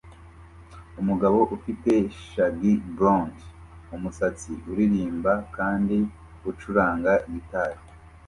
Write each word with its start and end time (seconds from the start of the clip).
Umugabo 1.01 1.39
ufite 1.55 1.91
shaggy 2.27 2.73
blond-umusatsi 2.95 4.51
uririmba 4.71 5.33
kandi 5.55 5.97
acuranga 6.49 7.13
gitari 7.31 7.79